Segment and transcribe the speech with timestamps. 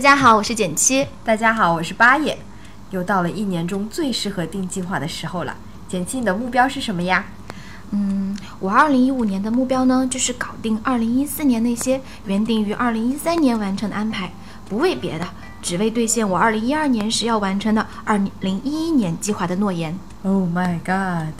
[0.00, 1.06] 大家好，我是简七。
[1.22, 2.38] 大家好，我是八爷。
[2.88, 5.54] 又到了一年中最适合定计划的时候了。
[5.86, 7.26] 简七，你的目标是什么呀？
[7.90, 14.32] 嗯，我二零一五年的目标呢，就是搞定二零一四年那些原定于二零一三年完成的安排。
[14.70, 15.28] 不为别的，
[15.60, 19.94] 只为兑现我二零一二年时要完成的二零一一年计划的诺言。
[20.22, 21.34] Oh my god！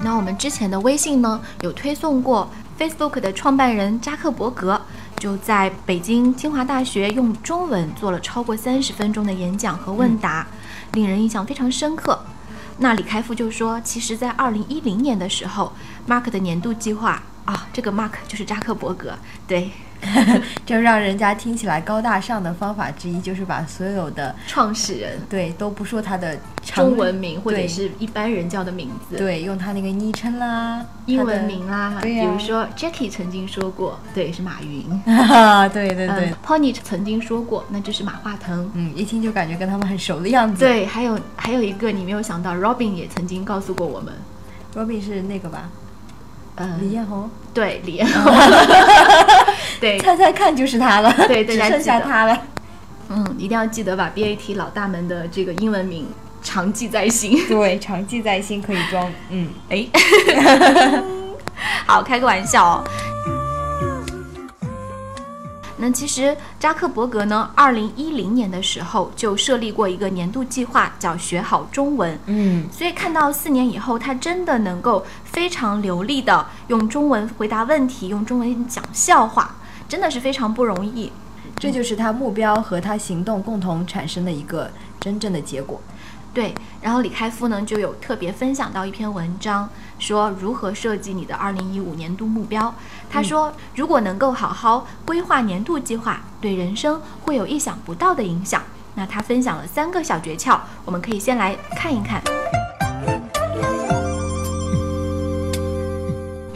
[0.00, 4.82] 那我们之前的微信呢，有推送过 Facebook 的创办人扎克伯格，
[5.24, 10.46] 就在北京清华大学用中文做了超过三十分钟的演讲和问答，
[10.92, 12.22] 令人印象非常深刻。
[12.76, 15.72] 那李开复就说，其实，在二零一零年的时候
[16.06, 19.16] ，Mark 的年度计划啊，这个 Mark 就是扎克伯格，
[19.48, 19.70] 对。
[20.66, 25.18] 这 让人家听起来高大上的方法之一，就是把所有的创始人。
[25.28, 34.84] 对都不说他的中文名或者是一般人叫的名字，对，用他那个昵称啦、英文名啦，比如说 Jackie 曾经说过，对，是马云，
[35.72, 40.58] 对对对，Pony 曾经说过，那就是马化腾，嗯，一听就感觉跟他们很熟的样子。
[40.64, 44.12] 对，还有还有一个你没有想到，Robin 也曾经告诉过我们
[44.74, 45.68] ，Robin 是那个吧？
[46.56, 48.32] 呃，李彦宏，对，李彦宏，
[49.84, 52.38] 对，猜猜看就是他了，对， 只剩下他了。
[53.10, 56.06] 嗯，一定要记得把 BAT 老大们的这个英文名
[56.42, 57.38] 常记在心。
[57.46, 59.12] 对，常记在心可以装。
[59.28, 59.86] 嗯， 哎，
[61.86, 62.84] 好，开个玩笑哦。
[65.76, 72.18] 那其实扎克伯格呢，二零一零年的时候就设立过一个年度计划，叫学好中文。
[72.24, 79.54] 嗯，所以看到四年以后，他真的能够非常流利的用中文回答问题，用中文讲笑话，
[79.88, 81.12] 真的是非常不容易。
[81.56, 85.80] 这就是他目标和他行动共同产生的一个真正的结果。
[86.32, 86.52] 对，
[86.82, 89.68] 然后李开复呢就有特别分享到一篇文章，
[90.00, 92.74] 说如何设计你的二零一五年度目标。
[93.08, 98.60] 他说，如果能够好好规划年度计划，对人生会有意想不到的影响。
[98.96, 102.20] 那他分享了三个小诀窍，我们可以先来看一看。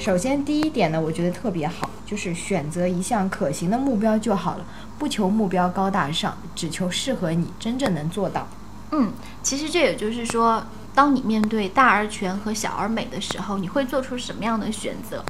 [0.09, 4.65] 首先，第一点呢，我觉得特别好，就是选择一项可行的目标就好了，
[4.99, 8.49] 不求目标高大上，只求适合你，真正能做到。
[8.93, 10.65] 嗯，其实这也就是说，
[10.95, 15.23] 当你面对大而全和小而美的时候，你会做出什么样的选择？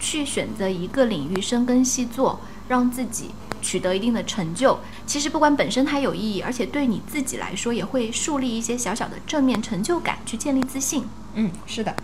[0.00, 4.78] 去选择一个领域深耕细作，让自己取得一定的成就。
[5.04, 11.04] 其实不管本身它有意义，而且对你自己来说也会树立一些小小的正面成就感，去建立自信。
[11.34, 11.94] 嗯，是的。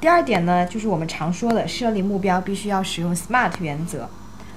[0.00, 4.08] 第二点呢，就是我们常说的设立目标必须要使用 SMART 原则。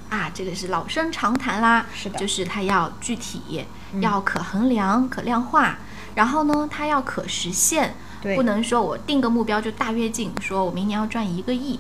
[0.09, 3.66] 啊，这个是老生常谈啦，是的，就是它要具体，
[4.00, 5.78] 要可衡量、可量化，
[6.16, 11.80] 然后呢，它要可实现，对，不能说我定个目标就大跃进，说我明年要赚一个亿，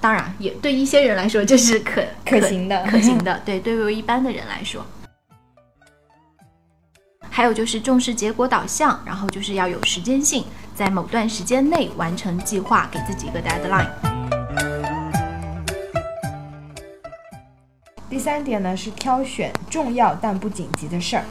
[0.00, 4.84] 当然也对一些人来说这是可可行的，可行的， 对，对于一般的人来说，
[7.28, 10.42] 还有就是重视结果导向，然后就是要有时间性，
[10.84, 13.86] 在某段时间内完成计划，给自己一个 deadline。
[18.10, 21.24] 第三点呢是挑选重要但不紧急的事儿，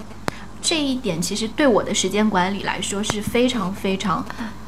[0.62, 4.26] 这一点其实对我的时间管理来说是非常非常，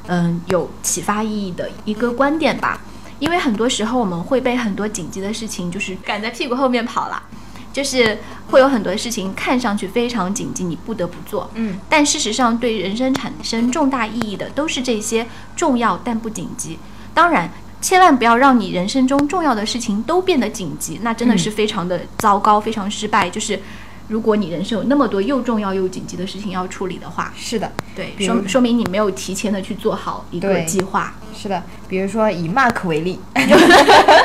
[0.08, 2.78] 嗯，有启发意义的一个观点吧。
[3.20, 7.24] 因为很多时候我们会被很多紧急的事情就是赶在屁股后面跑了，
[7.74, 8.20] 就是
[8.52, 11.50] 会有很多事情看上去非常紧急，你不得不做。
[11.56, 16.80] 嗯，但事实上对人生产生重大意义的都是这些重要但不紧急。
[17.14, 17.52] 当然。
[17.84, 23.30] 千万不要让你人生中重要的事情都变得紧急，那真的是非常的糟糕，非常失败。
[23.30, 23.60] 就是
[24.08, 31.14] 如果你人生有那么多又重要又紧急的事情要处理的话，是的，对，说说明你没有提前的去做好一个计划。
[31.36, 33.20] 是的，比如说以 Mark 为例，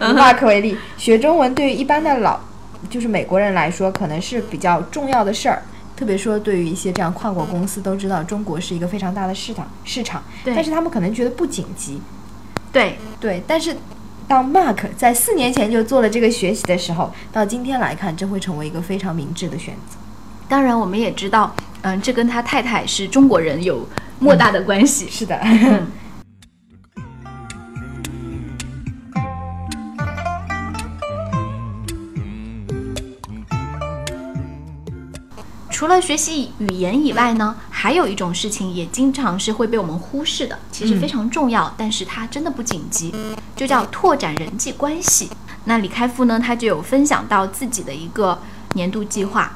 [0.00, 2.40] 以 Mark 为例，学中文对于一般的老
[2.88, 5.62] 就是美国人来说，可能是比较重要的事儿。
[5.96, 12.00] 特别说对于一些这样跨国公司，都知道中国是一个非常大的市场市场，但是他们可能觉得不紧急。
[12.70, 13.76] 对对，但是
[14.28, 19.96] 当 Mark 在四年前就做了这个学习的时候，到今天来看，这会成为一个非常明智的选择。
[20.48, 21.52] 当然，我们也知道，
[21.82, 23.84] 嗯，这跟他太太是中国人有
[24.20, 25.08] 莫大的关系。
[25.10, 25.40] 是的。
[35.78, 43.14] 除了学习语言以外呢，还有一种事情也经常是会被我们忽视的，其实非常重要，但是它真的不紧急，
[43.54, 45.30] 就叫拓展人际关系。
[45.62, 48.36] 那李开复呢，他就有分享到自己的一个
[48.72, 49.52] 年度计划，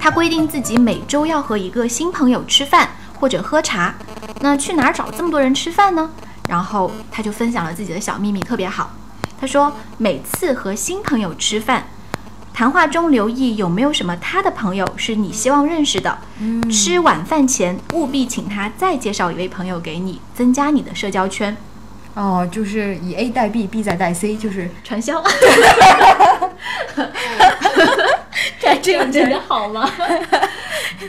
[0.00, 2.88] 他规定自己每周要和一个新朋友吃饭
[3.20, 3.94] 或者喝茶。
[4.40, 6.10] 那去哪儿找这么多人吃饭呢？
[6.48, 8.90] 然后他就分享了自己的小秘密，特别好。
[9.42, 11.88] 他说，每次和新朋友吃饭，
[12.54, 16.16] 谈话中留意有没有什么他的朋友是你希望认识的。
[16.38, 21.56] 嗯吃晚饭前务必请他再介绍一位朋友给你，增加你的社交圈。
[22.14, 25.20] 哦，就是以 A 代 B，B 再代 C，就是传销，
[28.60, 29.90] 这 这样真的好吗？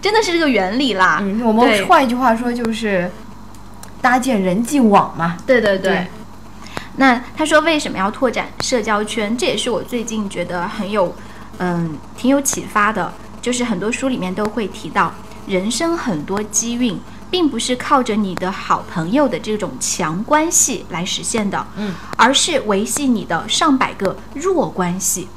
[0.02, 1.20] 真的是这个原理啦。
[1.22, 3.12] 嗯，我们换一句话说就是
[4.02, 5.38] 搭建人际网嘛。
[5.46, 5.92] 对对对。
[5.92, 6.08] 对
[6.98, 9.36] 那他说为什么要拓展社交圈？
[9.38, 11.16] 这也是我最近觉得很有，
[11.58, 13.14] 嗯，挺有启发的。
[13.42, 15.14] 就是很多书里面都会提到，
[15.48, 16.98] 人生很多机运，
[17.30, 25.28] 并不是靠着你的好朋友的这种强关系来实现的，嗯，而是维系你的上百个弱关系。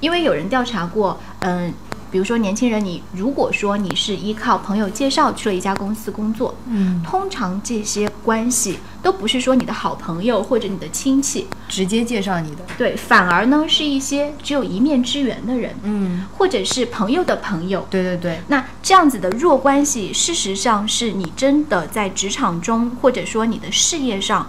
[0.00, 1.72] 因为有人调查过，嗯，
[2.10, 12.64] 比如说年轻人，你如果说你是依靠朋友介绍去了一家公司工作，嗯，通常这些关系都不是说你的好朋友或者你的亲戚，直接介绍你的。
[12.78, 17.86] 对，反而呢是一些只有一面之缘的人，嗯，或者是朋友的朋友。
[17.90, 24.48] 对对对，那这样子的弱关系，事实上是你真的在职场中，或者说你的事业上，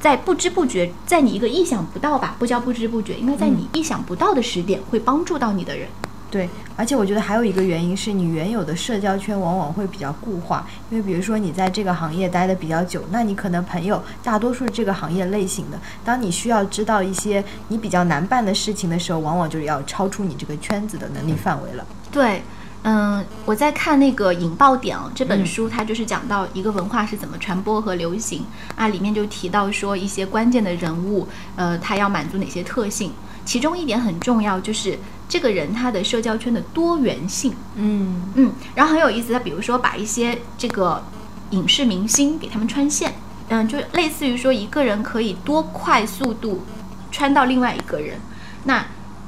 [0.00, 5.88] 在不知不觉，在你一个意想不到吧，不叫不知不觉，应该在你意想不到的时点，会帮助到你的人。
[6.30, 15.78] 对，而且我觉得还有一个原因是你原有的社交圈往往会比较固化，因为比如说你在这个行业待的比较久，那你可能朋友大多数是这个行业类型的。
[16.04, 21.84] 当你需要知道一些你比较难办的事情的时候，往往就是要超出你这个圈子的能力范围了。
[22.12, 22.42] 对，
[22.82, 28.44] 嗯，我在看那个《引爆点》啊这本书，它就是讲到一个文化是怎么传播和流行
[28.74, 33.12] 啊，里面就提到说一些关键的人物，呃，他要满足哪些特性，
[33.44, 34.98] 其中一点很重要，就是
[35.28, 37.54] 这个人他的社交圈的多元性。
[37.74, 41.04] 嗯嗯，然后很有意思，他比如说把一些这个
[41.50, 43.12] 影视明星给他们穿线，
[43.48, 46.64] 嗯，就类似于说一个人可以多快速度
[47.10, 48.18] 穿到另外一个人，
[48.64, 48.82] 那。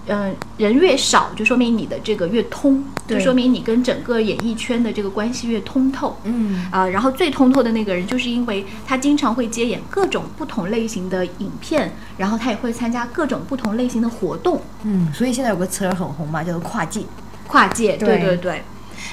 [0.06, 6.16] 嗯，人越少，就说明你的这个越通，就说明你跟整个演艺圈的这个关系越通透。
[6.24, 17.02] 嗯啊、然后最通透的那个人，就是因为他经常会接演各种不同类型的影片，然后他也会参加各种不同类型的活动，嗯，所以现在有个词儿很红嘛，叫做跨界。
[17.46, 18.62] 跨界，对对对对。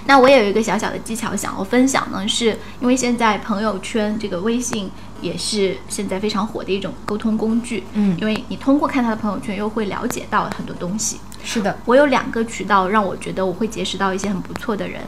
[0.06, 4.89] 那我也有一个小小的技巧想要分享呢，是因为现在朋友圈这个微信
[5.21, 11.19] 也是现在非常火的一种沟通工具，嗯因为你通过看他的朋友圈，又会了解到很多东西。
[11.44, 15.01] 是的，我有两个渠道让我觉得我会结识到一些很不错的人。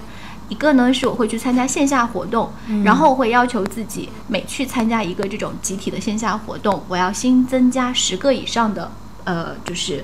[0.48, 2.52] 一个呢是我会去参加线下活动，
[2.84, 8.92] 然后我会要求自己每去参加一个这种集体的线下活动，我要新增加十个以上的
[9.24, 10.04] 呃就是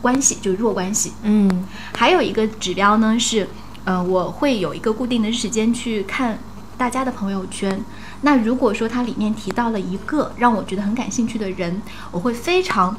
[0.00, 1.14] 关系，就是弱关系。
[1.22, 1.64] 嗯
[1.96, 3.48] 还有一个指标呢是，
[3.84, 6.38] 呃，我会有一个固定的时间去看
[6.76, 7.80] 大家的朋友圈。
[8.22, 11.80] 那如果说它里面提到了一个让我觉得很感兴趣的人，
[12.10, 12.96] 我会非常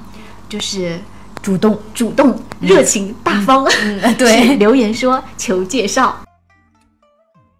[0.47, 0.99] 就是
[1.41, 1.77] 主动。
[1.93, 6.15] 主动、热情、 大方，嗯，对，留言说求介绍。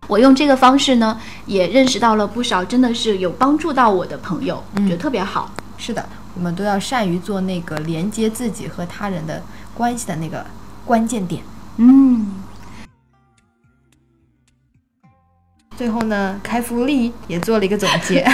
[0.08, 5.52] 我用这个方式呢，也认识到了不少真的是有帮助到我的朋友，觉得特别好。
[5.78, 9.44] 是的，我们都要善于做那个连接自己和他人的
[9.76, 10.44] 关系的那个
[10.84, 11.44] 关键点。
[11.78, 12.34] 嗯，
[15.80, 18.28] 最后呢，开福利也做了一个总结。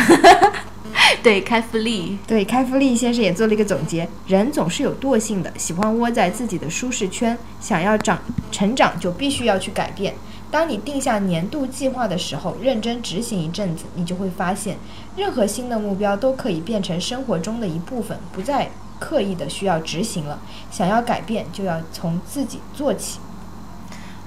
[1.21, 8.19] 对，开福利，对，开福利先生也做了一个总结：人总是有惰性的，喜欢窝在自己的舒适圈，想要长
[8.51, 10.15] 成长就必须要去改变。
[10.49, 14.77] 当你定下年度计划的时候，认真执行一阵子，你就会发现，
[15.15, 20.39] 任何新的目标都可以变成生活中的一部分，不再刻意的需要执行了。
[20.71, 23.19] 想要改变，就要从自己做起。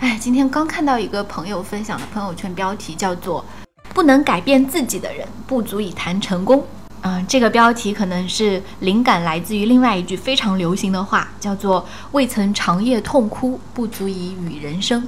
[0.00, 3.44] 哎，今天刚看到一个朋友分享的朋友圈标题，叫做
[3.92, 6.64] “不能改变自己的人，不足以谈成功”。
[7.02, 15.06] 啊、这个标题可能是灵感来自于另外一句非常流行的话，叫做“未曾长夜痛哭，不足以与人生”。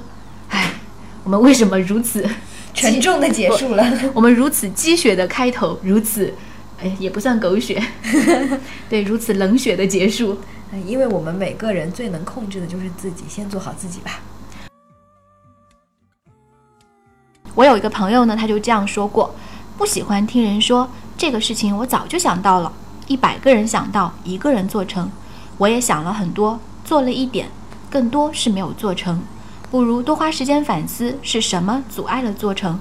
[0.49, 0.73] 哎，
[1.23, 2.27] 我们为什么如此
[2.73, 3.85] 沉重的结束了。
[4.13, 6.33] 我们如此鸡血的开头，如此，
[6.83, 7.81] 哎，也不算狗血，
[8.89, 10.33] 对，如此冷血的结束。
[10.73, 14.19] 嗯因为我们每个人最能控制的就是自己，先做好自己吧。
[17.55, 19.35] 我有一个朋友呢，他就这样说过：
[19.77, 22.71] 不喜欢听人说这个事情我早就想到了，
[23.07, 25.09] 一百个人想到，一个人做成。
[25.57, 27.49] 我也想了很多，做了一点，
[27.89, 29.21] 更多是没有做成，
[29.69, 32.79] 不如多花时间反思是什么阻碍了做成。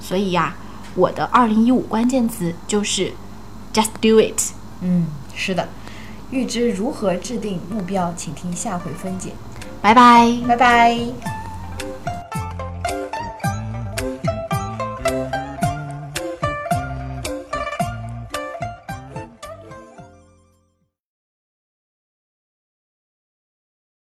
[0.00, 0.54] 所以呀，
[0.94, 3.12] 我的二零一五关键词就是
[3.72, 4.52] just do it。
[4.80, 5.68] 嗯，是的。
[6.30, 9.32] 预知如何制定目标，请听下回分解。
[9.82, 11.33] 拜拜，拜拜。